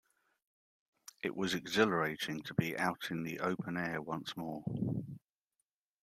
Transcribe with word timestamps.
It 1.21 1.35
was 1.35 1.53
exhilarating 1.53 2.41
to 2.45 2.55
be 2.55 2.75
out 2.75 3.11
in 3.11 3.21
the 3.21 3.39
open 3.39 3.77
air 3.77 4.01
once 4.01 4.35
more. 4.35 4.63